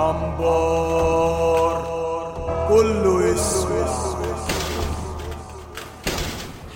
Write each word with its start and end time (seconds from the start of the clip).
عنبر 0.00 1.74
كله 2.68 3.14
يسوى 3.26 3.84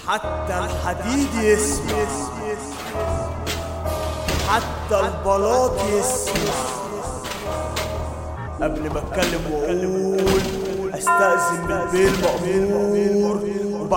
حتى 0.07 0.55
الحديد 0.59 1.35
يسمع. 1.35 2.07
حتى 4.49 4.97
البلاط 5.01 5.77
يسمع. 5.93 6.55
قبل 8.63 8.83
ما 8.93 8.99
أتكلم 8.99 9.43
وأقول 9.53 10.95
أستأذن 10.95 11.71
من 11.93 12.11
مأمور 12.23 13.24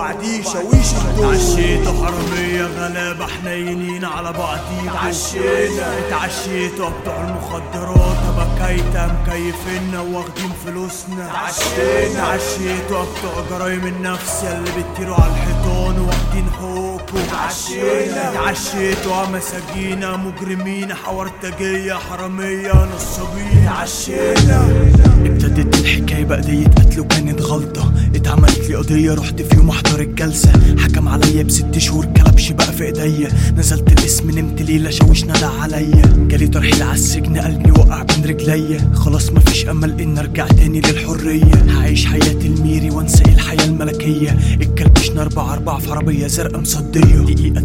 وبعديه 0.08 0.42
شاويش 0.42 0.86
الدور 0.92 1.34
اتعشيتوا 1.34 1.92
حرامية 1.92 2.62
غلابة 2.64 3.26
حنينين 3.26 4.04
على 4.04 4.32
بعضيكوا 4.32 4.90
اتعشينا. 4.90 5.98
اتعشيتوا 5.98 6.88
بتوع 6.88 7.20
المخدرات 7.20 8.16
بكايتة 8.38 9.06
مكيفينا 9.06 10.00
واخدين 10.00 10.52
فلوسنا 10.66 11.30
اتعشينا. 11.30 12.12
اتعشيتوا 12.12 13.04
بتوع 13.04 13.44
جرايم 13.58 13.86
النفس 13.86 14.44
اللي 14.44 14.70
بتطيروا 14.70 15.16
على 15.16 15.32
الحيطان 15.32 15.98
واخدين 16.00 16.50
حقوقكم 16.58 17.18
اتعشينا. 17.18 18.30
اتعشيتوا 18.32 19.26
مساجينا 19.26 20.16
مجرمين 20.16 20.94
حورتجية 20.94 21.94
حرامية 21.94 22.72
نصابين 22.96 23.62
اتعشينا 23.68 24.88
ابتدت 25.26 25.80
الحكاية 25.80 26.40
دي 26.40 26.64
قتل 26.64 27.00
وكانت 27.00 27.42
غلطة. 27.42 27.92
اتعملت 28.14 28.68
لي 28.68 28.74
قضية 28.74 29.14
رحت 29.14 29.42
في 29.42 29.56
يوم 29.56 29.70
احضر 29.70 30.00
الجلسة. 30.00 30.52
حكم 30.78 31.08
عليا 31.08 31.42
بست 31.42 31.78
شهور 31.78 32.04
كلبش 32.06 32.52
بقى 32.52 32.72
في 32.72 32.84
ايديا. 32.84 33.28
نزلت 33.56 33.92
الاسم 33.92 34.30
نمت 34.30 34.62
ليلة 34.62 34.90
شاوش 34.90 35.24
ندى 35.24 35.44
عليا. 35.44 36.26
جالي 36.28 36.48
ترحيل 36.48 36.82
السجن 36.82 37.36
قلبي 37.36 37.70
وقع 37.70 38.02
بين 38.02 38.24
رجليا. 38.24 38.90
خلاص 38.94 39.32
مفيش 39.32 39.68
أمل 39.68 40.00
إن 40.00 40.18
أرجع 40.18 40.46
تاني 40.46 40.80
للحرية. 40.80 41.64
هعيش 41.68 42.06
حياة 42.06 42.40
الميري 42.44 42.90
وأنسى 42.90 43.22
الحياة 43.24 43.64
الملكية. 43.64 44.38
الكلبشنا 44.60 45.22
أربع 45.22 45.52
أربع 45.54 45.78
في 45.78 45.90
عربية 45.90 46.26
زرقاء 46.26 46.60
مصدية. 46.60 47.16
دقيقة 47.16 47.60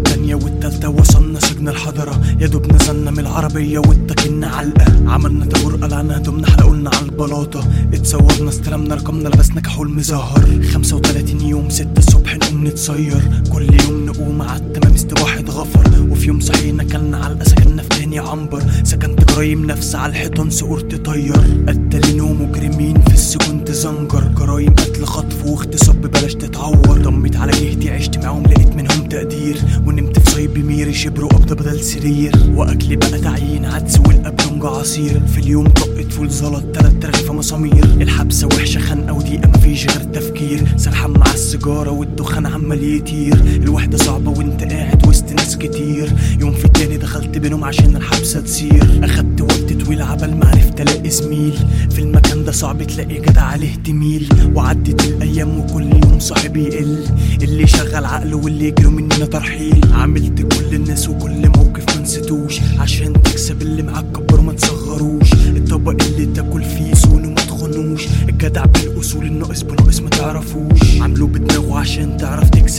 سجن 1.64 1.69
الحضرة 1.69 2.22
يا 2.39 2.47
دوب 2.47 2.73
نزلنا 2.73 3.11
من 3.11 3.19
العربية 3.19 3.80
واتكلنا 3.80 4.47
علقة. 4.47 5.11
عملنا 5.11 5.45
تابور 5.45 5.75
قلعنا 5.75 6.17
هدومنا 6.17 6.47
حلقولنا 6.50 6.89
على 6.89 7.05
البلاطة. 7.05 7.64
اتصورنا 7.94 8.50
استلمنا 8.50 8.95
رقمنا 8.95 9.30
لبسنا 9.30 9.61
كحول 9.61 9.89
مزهر. 9.89 10.61
35 10.73 11.42
يوم 11.42 11.70
6 11.70 11.88
الصبح 11.97 12.23
نتصير. 12.64 13.22
كل 13.52 13.67
يوم 13.83 14.06
نقوم 14.06 14.42
على 14.42 14.59
التمام 14.59 14.94
استواحد 14.94 15.44
اتغفر 15.44 16.08
وفي 16.09 16.28
يوم 16.28 16.39
صحينا 16.39 16.83
كلنا 16.83 17.17
علقة 17.17 17.44
سكننا 17.44 17.81
في 17.81 17.89
تاني 17.89 18.20
عنبر. 18.20 18.64
سكنت 18.83 19.31
جرايم 19.31 19.66
نفس 19.66 19.95
على 19.95 20.09
الحيطان 20.09 20.50
سقور 20.50 20.80
تطير. 20.80 21.66
قتالين 21.67 22.22
ومجرمين 22.22 23.02
في 23.02 23.14
السجون 23.14 23.64
تزنجر. 23.66 24.23
جرايم 24.38 24.73
قتل 24.73 25.05
خطف 25.05 25.45
واغتصاب 25.45 26.02
ببلاش 26.02 26.33
تتعور. 26.33 27.02
ضميت 27.02 27.36
على 27.36 27.52
جهتي 27.52 27.92
عشت 27.92 28.17
معاهم 28.17 28.44
لقيت 28.44 28.75
منهم 28.75 29.08
تقدير. 29.08 29.58
ونمت 29.86 30.20
في 30.20 30.31
صيب 30.31 30.58
ميري 30.58 30.94
شبر 30.94 31.25
وقبضة 31.25 31.55
بدل 31.55 31.80
سرير. 31.80 32.31
وأكلي 32.55 32.95
بقى 32.95 33.20
تعيين 33.20 33.66
عدس 33.66 34.00
والقبلونج 34.00 34.66
عصير. 34.66 35.22
في 35.27 35.38
اليوم 35.38 35.67
طقت 35.67 36.11
فول 36.14 36.30
زلط 36.30 36.64
تلات 36.64 37.05
رغيفة 37.05 37.33
مسامير. 37.33 37.83
الحبسة 37.83 38.48
وحشة 38.48 38.80
خانقة 38.80 39.14
ودقيقة 39.14 39.50
مفيش 39.50 39.88
غير 39.88 40.03
تفكير. 40.03 40.73
سرحان 40.77 41.11
مع 41.11 41.33
السيجارة 41.33 41.92
والدخان 41.92 42.45
عمال 42.54 42.96
يطير 42.96 43.34
الوحدة 43.34 43.98
صعبة 43.98 44.32
وانت 44.32 44.64
قاعد 44.64 45.08
وسط 45.08 45.32
ناس 45.32 45.58
كتير. 45.58 46.14
يوم 46.40 46.54
في 46.54 46.66
التاني 46.66 46.98
دخلت 46.98 47.38
بينهم 47.38 47.64
عشان 47.64 47.95
الحبسة 47.95 48.42
تصير 48.42 49.00
أخدت 49.04 49.42
وقت 49.42 49.73
طويل 49.73 50.02
عبال 50.02 50.38
ما 50.38 50.45
عرفت 50.48 50.82
ألاقي 50.82 51.10
زميل. 51.10 51.54
في 51.92 52.00
المكان 52.00 52.45
ده 52.45 52.52
صعب 52.52 52.84
تلاقي 52.84 53.22
جدع 53.22 53.42
عليه 53.42 53.76
تميل. 53.76 54.30
وعدت 54.56 55.06
الأيام 55.06 55.60
وكل 55.60 55.83
يوم 55.83 56.20
صاحبي 56.20 56.64
يقل. 56.64 57.05
اللي 57.42 57.67
شغل 57.67 58.05
عقله 58.05 58.38
واللي 58.38 58.67
يجروا 58.67 58.92
مننا 58.92 59.26
ترحيل. 59.26 59.86
عملت 59.94 60.42
كل 60.42 60.73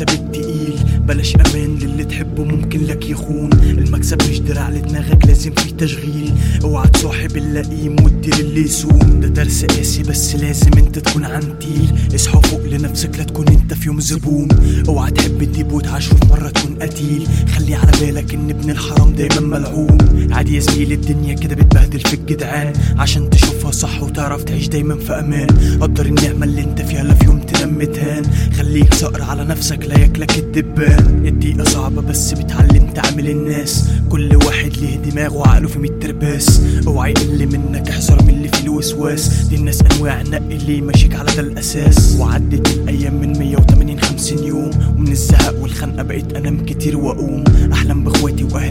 تكسب 0.05 0.21
التقيل. 0.21 0.79
بلاش 1.07 1.37
أمان 1.37 1.79
للي 1.79 2.05
تحبه 2.05 2.45
ممكن 2.45 2.85
لك 2.87 3.11
يخون. 3.11 3.51
المكسب 3.53 4.23
مش 4.31 4.39
دراع 4.39 4.71
لدماغك 4.71 5.27
لازم 5.27 5.51
فيه 5.51 5.71
تشغيل. 5.71 6.33
اوعى 6.65 6.89
تصاحب 6.89 7.37
اللئيم 7.37 7.97
وادي 8.05 8.31
للي 8.43 8.61
يسوم. 8.61 9.21
ده 9.21 9.29
درس 9.29 9.65
قاسي 9.65 10.03
بس 10.03 10.37
لازم 10.37 10.71
انت 10.79 10.99
تكون 10.99 11.25
عنتيل. 11.25 11.93
اصحى 12.15 12.41
فوق 12.43 12.67
لنفسك 12.67 13.19
لا 13.19 13.25
تكون 13.25 13.49
انت 13.49 13.75
في 13.75 13.87
يوم 13.87 14.01
زبون. 14.01 14.49
اوعى 14.89 15.11
تحب 15.11 15.45
تديب 15.45 15.73
وتعاش 15.73 16.13
وفي 16.13 16.27
مرة 16.31 16.49
تكون 16.49 16.77
قتيل. 16.83 17.27
خلي 17.55 17.75
على 17.75 17.91
بالك 18.01 18.35
إن 18.35 18.51
ابن 18.51 18.71
الحرام 18.71 19.13
دايما 19.13 19.41
ملعون. 19.41 20.29
عادي 20.33 20.55
يا 20.55 20.61
زميلي 20.61 20.95
الدنيا 20.95 21.35
كده 21.35 21.55
بتبهدل 21.55 22.01
في 22.01 22.15
الجدعان. 22.15 22.73
عشان 22.97 23.31
تشوفها 23.31 23.71
صح 23.71 24.03
وتعرف 24.03 24.45
تعيش 24.45 24.69
دايما 24.69 24.95
في 24.95 25.13
أمان. 25.13 25.47
قدر 25.81 26.07
النعمة 26.07 26.45
اللي 26.45 26.61
انت 26.61 26.83
فيها 26.83 27.03
لا 27.03 27.15
في 27.15 27.25
يوم 27.25 27.39
تنام 27.39 27.79
متهان. 27.79 28.25
خليك 28.57 28.95
صقر 28.95 29.23
على 29.23 29.45
نفسك 29.45 29.87
لا 29.89 29.94
ياكلك 29.99 30.39
الدبان 30.39 31.27
الدقيقه 31.27 31.65
صعبه 31.65 32.03
بس 32.03 32.33
بتعلم 32.33 32.87
تعامل 32.95 33.29
الناس. 33.31 33.89
كل 34.09 34.37
واحد 34.37 34.73
ليه 34.81 34.97
دماغ 34.97 35.37
وعقله 35.37 35.69
في 35.69 35.79
ميت 35.79 36.03
ترباس. 36.03 36.63
اوعى 36.87 37.11
يقل 37.11 37.47
منك 37.47 37.89
احذر 37.89 38.23
من 38.23 38.29
اللي 38.35 38.49
فيه 38.49 38.65
الوسواس. 38.65 39.29
دي 39.29 39.57
الناس 39.57 39.83
أنواع 39.83 40.23
نقي 40.23 40.57
اللي 40.57 40.81
ماشيك 40.81 41.15
على 41.15 41.33
ده 41.37 41.41
الأساس. 41.41 42.17
وعدت 42.21 42.69
الأيام 42.71 43.21
من 43.21 43.39
180 43.39 44.01
50 44.01 44.45
يوم. 44.45 44.71
ومن 44.97 45.13
الزهق 45.13 45.63
والخنقة 45.63 46.03
بقيت 46.03 46.33
أنام 46.33 46.65
كتير 46.67 46.97
وأقوم. 46.97 47.45
أحلم 47.73 48.05
بإخواتي 48.05 48.45
واهل 48.45 48.64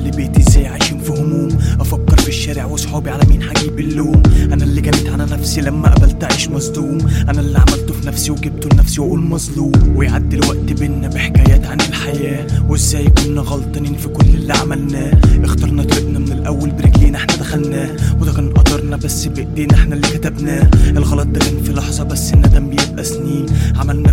نفسي 5.53 5.69
لما 5.69 5.89
قبلت 5.89 6.23
أعيش 6.23 6.49
مصدوم. 6.49 6.97
أنا 7.29 7.41
اللي 7.41 7.59
عملته 7.59 7.93
في 7.93 8.07
نفسي 8.07 8.31
وجبته 8.31 8.69
لنفسي 8.69 9.01
وأقول 9.01 9.19
مظلوم. 9.19 9.95
ويعدي 9.95 10.35
الوقت 10.35 10.71
بينا 10.79 11.07
بحكايات 11.07 11.65
عن 11.65 11.79
الحياة. 11.79 12.47
وإزاي 12.69 13.05
كنا 13.09 13.41
غلطانين 13.41 13.95
في 13.97 14.07
كل 14.07 14.25
اللي 14.25 14.53
عملناه. 14.53 15.11
اخترنا 15.43 15.83
طريقنا 15.83 16.19
من 16.19 16.31
الأول 16.31 16.71
برجلينا 16.71 17.17
إحنا 17.17 17.35
دخلناه. 17.35 17.89
وده 18.21 18.33
كان 18.33 18.49
قدرنا 18.49 18.97
بس 18.97 19.25
بإيدينا 19.25 19.73
إحنا 19.73 19.95
اللي 19.95 20.07
كتبناه. 20.07 20.69
الغلط 20.89 21.27
ده 21.27 21.39
كان 21.39 21.63
في 21.63 21.73
لحظة 21.73 22.03
بس 22.03 22.33
الندم 22.33 22.69
بيبقى 22.69 23.03
سنين. 23.03 23.45
عملنا 23.75 24.11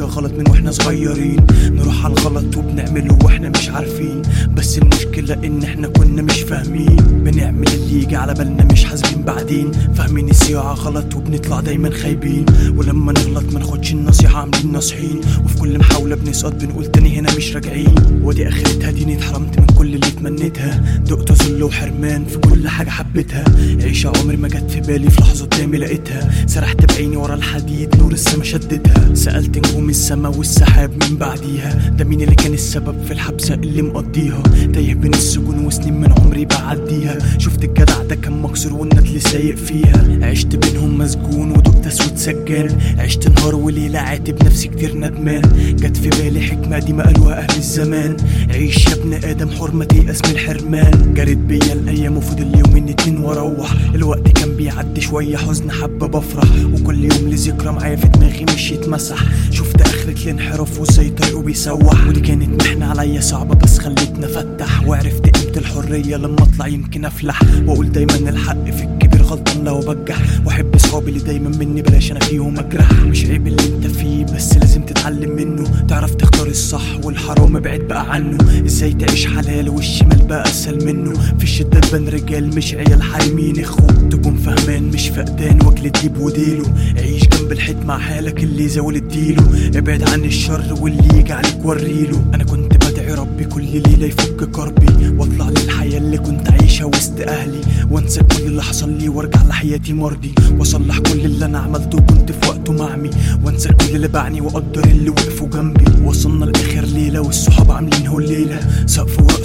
كل 0.00 0.06
حاجة 0.06 0.18
غلط 0.18 0.32
من 0.32 0.50
وإحنا 0.50 0.70
صغيرين. 0.70 1.46
نروح 1.64 2.04
على 2.04 2.14
الغلط 2.14 2.56
وبنعمله 2.56 3.18
وإحنا 3.24 3.48
مش 3.48 3.68
عارفين. 3.68 4.22
بس 4.54 4.78
المشكلة 4.78 5.34
إن 5.34 5.62
إحنا 5.62 5.88
كنا 5.88 6.22
مش 6.22 6.40
فاهمين. 6.40 6.96
بنعمل 6.96 7.68
اللي 7.68 8.02
يجي 8.02 8.16
على 8.16 8.34
بالنا 8.34 8.64
مش 8.64 8.84
حاسبين 8.84 9.22
بعدين. 9.22 9.72
فاهمين 9.94 10.30
الصياعة 10.30 10.74
غلط 10.74 11.14
وبنطلع 11.14 11.60
دايما 11.60 11.90
خايبين. 11.90 12.46
ولما 12.76 13.12
نغلط 13.12 13.52
ما 13.52 13.58
ناخدش 13.58 13.92
النصيحة 13.92 14.40
عاملين 14.40 14.72
ناصحين 14.72 15.20
وفي 15.44 15.58
كل 15.58 15.78
محاولة 15.78 16.16
بنسقط 16.16 16.52
بنقول 16.54 16.86
تاني 16.86 17.18
هنا 17.18 17.36
مش 17.36 17.54
راجعين. 17.54 17.94
ودي 18.22 18.48
آخرتها 18.48 18.90
ديني 18.90 19.14
اتحرمت 19.16 19.58
من 19.58 19.66
كل 19.66 19.94
اللي 19.94 20.10
تمنيتها 20.10 21.00
دقت 21.06 21.32
ذل 21.32 21.62
وحرمان 21.62 22.24
في 22.24 22.38
كل 22.38 22.68
حاجة 22.68 22.90
حبيتها. 22.90 23.44
عيشة 23.82 24.12
عمري 24.16 24.36
ما 24.36 24.48
جت 24.48 24.70
في 24.70 24.80
بالي 24.80 25.10
في 25.10 25.20
لحظة 25.20 25.46
قدامي 25.46 25.78
لقيتها. 25.78 26.46
سرحت 26.46 26.92
بعيني 26.92 27.16
ورا 27.16 27.34
الحديد 27.34 27.96
نور 27.96 28.12
السما 28.12 28.44
شدتها. 28.44 29.14
سألت 29.14 29.58
السما 29.90 30.28
والسحاب 30.28 30.90
من 31.04 31.16
بعديها. 31.16 31.88
ده 31.88 32.04
مين 32.04 32.20
اللي 32.20 32.34
كان 32.34 32.54
السبب 32.54 33.04
في 33.04 33.12
الحبسة 33.12 33.54
اللي 33.54 33.82
مقضيها؟ 33.82 34.42
تايه 34.74 34.94
بين 34.94 35.14
السجون 35.14 35.64
وسنين 35.66 36.00
من 36.00 36.12
عمري 36.12 36.44
بعديها. 36.44 37.18
شفت 37.38 37.64
الجدع 37.64 38.02
ده 38.02 38.14
كان 38.14 38.42
مكسور 38.42 38.72
والندل 38.72 39.20
سايق 39.20 39.56
فيها. 39.56 40.06
عشت 40.22 40.56
بينهم 40.56 40.98
مسجون 40.98 41.50
ودقت 41.50 41.86
اسود 41.86 42.16
سجان 42.16 42.78
عشت 42.98 43.28
نهار 43.28 43.54
وليلة 43.54 43.98
عاتب 43.98 44.44
نفسي 44.44 44.68
كتير 44.68 44.96
ندمان. 44.96 45.42
جت 45.76 45.96
في 45.96 46.08
بالي 46.08 46.40
حكمة 46.40 46.78
دي 46.78 46.92
ما 46.92 47.04
قالوها 47.04 47.38
أهل 47.38 47.56
الزمان. 47.58 48.16
عيش 48.50 48.86
يا 48.86 48.92
ابن 48.92 49.14
آدم 49.14 49.50
حرمة 49.50 49.84
تيأس 49.84 50.24
من 50.24 50.30
الحرمان. 50.30 51.14
جرت 51.14 51.36
بيا 51.36 51.72
الأيام 51.72 52.16
وفضل 52.16 52.58
يومين 52.58 52.88
اتنين 52.88 53.18
وأروح 53.18 53.72
الوقت 53.94 54.28
كان 54.28 54.56
بيعدي 54.56 55.00
شوية 55.00 55.36
حزن 55.36 55.70
حبة 55.70 56.06
بفرح. 56.06 56.48
وكل 56.74 57.04
يوم 57.04 57.28
لذكرى 57.30 57.72
معايا 57.72 57.96
في 57.96 58.08
دماغي 58.08 58.44
مش 58.54 58.70
يتمسح 58.70 59.18
شفت 59.50 59.79
اخرة 60.20 60.30
الانحراف 60.30 60.78
وازاي 60.80 61.10
طريقه 61.10 61.42
بيسوح 61.42 62.06
ودي 62.06 62.20
كانت 62.20 62.62
محنه 62.62 62.86
عليا 62.86 63.20
صعبة 63.20 63.54
بس 63.54 63.78
خلتني 63.78 64.26
أفتح. 64.26 64.88
وعرفت 64.88 65.36
قيمة 65.36 65.56
الحرية 65.56 66.16
لما 66.16 66.36
أطلع 66.42 66.66
يمكن 66.66 67.04
أفلح. 67.04 67.42
وأقول 67.66 67.92
دايما 67.92 68.14
الحق 68.14 68.64
في 68.70 68.84
الكبير 68.84 69.22
غلطان 69.22 69.64
لو 69.64 69.80
بجح 69.80 70.18
وأحب 70.46 70.76
صحابي 70.78 71.08
اللي 71.10 71.20
دايما 71.20 71.48
مني 71.48 71.82
بلاش 71.82 72.10
أنا 72.12 72.20
فيهم 72.20 72.58
أجرح. 72.58 72.92
مش 72.92 73.24
عيب 73.24 73.46
اللي 73.46 73.62
أنت 73.66 73.86
فيه 73.86 74.24
بس 74.24 74.56
لازم 74.56 74.82
تتعلم 74.82 75.36
منه. 75.36 75.84
تعرف 75.88 76.14
تختار 76.14 76.46
الصح 76.46 77.04
والحرام 77.04 77.56
ابعد 77.56 77.80
بقى 77.80 78.12
عنه. 78.14 78.64
إزاي 78.66 78.92
تعيش 78.92 79.26
حلال 79.26 79.68
والشمال 79.68 80.22
بقى 80.26 80.44
أسهل 80.44 80.84
منه؟ 80.86 81.12
في 81.38 81.44
الشدة 81.44 81.80
تبان 81.80 82.08
رجال 82.08 82.56
مش 82.56 82.74
عيال 82.74 83.02
حارمين 83.02 83.60
اخو 83.60 83.86
تكون 84.10 84.29
فهمان 84.44 84.82
مش 84.82 85.08
فقدان 85.08 85.58
واكل 85.66 85.90
تجيب 85.90 86.18
وديله. 86.18 86.64
عيش 86.96 87.22
جنب 87.28 87.52
الحيط 87.52 87.76
مع 87.84 87.98
حالك 87.98 88.44
اللي 88.44 88.68
زاول 88.68 88.96
اديله 88.96 89.42
ابعد 89.74 90.08
عن 90.08 90.24
الشر 90.24 90.74
واللي 90.80 91.18
يجي 91.18 91.32
عليك 91.32 91.64
وريله. 91.64 92.24
أنا 92.34 92.44
كنت 92.44 92.74
بدعي 92.74 93.14
ربي 93.14 93.44
كل 93.44 93.64
ليلة 93.64 94.06
يفك 94.06 94.50
كربي. 94.50 95.08
واطلع 95.18 95.48
للحياة 95.48 95.98
اللي 95.98 96.18
كنت 96.18 96.50
عايشها 96.50 96.84
وسط 96.84 97.20
أهلي. 97.20 97.60
وانسى 97.90 98.20
كل 98.22 98.42
اللي 98.42 98.62
حصل 98.62 98.90
لي 98.98 99.08
وارجع 99.08 99.42
لحياتي 99.48 99.92
مرضي. 99.92 100.34
واصلح 100.58 100.98
كل 100.98 101.20
اللي 101.20 101.44
أنا 101.44 101.58
عملته 101.58 102.00
كنت 102.00 102.32
في 102.32 102.48
وقته 102.48 102.72
معمي. 102.72 103.10
وانسى 103.44 103.68
كل 103.68 103.96
اللي 103.96 104.08
باعني 104.08 104.40
وأقدر 104.40 104.84
اللي 104.84 105.10
وقفوا 105.10 105.48
جنبي. 105.48 105.84
وصلنا 106.04 106.44
لآخر 106.44 106.84
ليلة 106.84 107.20
والصحاب 107.20 107.70
عاملين 107.70 108.06
هو 108.06 108.20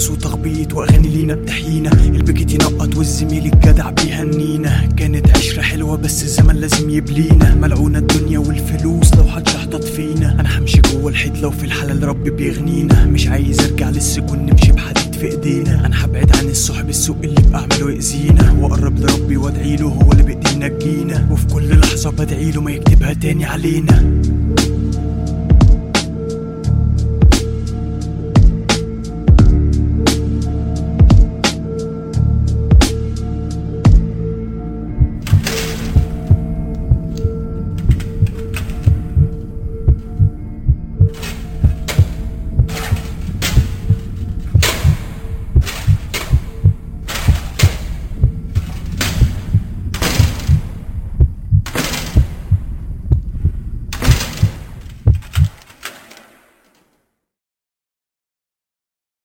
ورقص 0.06 0.10
وتخبيط 0.10 0.74
واغاني 0.74 1.08
لينا 1.08 1.34
بتحيينا 1.34 1.92
البكت 1.92 2.52
ينقط 2.52 2.96
والزميل 2.96 3.52
الجدع 3.52 3.90
بيهنينا 3.90 4.88
كانت 4.96 5.36
عشرة 5.36 5.62
حلوة 5.62 5.96
بس 5.96 6.22
الزمن 6.22 6.56
لازم 6.56 6.90
يبلينا. 6.90 7.54
ملعونه 7.54 7.98
الدنيا 7.98 8.38
والفلوس 8.38 9.14
لو 9.14 9.24
حد 9.24 9.48
شحطط 9.48 9.84
فينا. 9.84 10.40
أنا 10.40 10.58
همشي 10.58 10.80
جوه 10.80 11.10
الحيط 11.10 11.38
لو 11.42 11.50
في 11.50 11.64
الحلال 11.64 12.02
ربي 12.02 12.30
بيغنينا. 12.30 13.04
مش 13.04 13.26
عايز 13.26 13.60
أرجع 13.60 13.90
للسجون 13.90 14.38
نمشي 14.38 14.72
بحديد 14.72 15.14
في 15.14 15.30
إيدينا. 15.30 15.86
أنا 15.86 16.04
هبعد 16.04 16.36
عن 16.36 16.48
الصحب 16.48 16.88
السوء 16.88 17.16
اللي 17.24 17.42
بعمله 17.52 17.90
يأذينا. 17.90 18.56
وأقرب 18.60 18.98
لربي 18.98 19.36
وأدعي 19.36 19.76
له 19.76 19.86
هو 19.86 20.12
اللي 20.12 20.22
بايديه 20.22 20.50
ينجينا 20.50 21.28
وفي 21.30 21.46
كل 21.46 21.80
لحظة 21.80 22.10
بدعي 22.10 22.50
له 22.50 22.60
ما 22.60 22.70
يكتبها 22.70 23.12
تاني 23.12 23.44
علينا. 23.44 24.20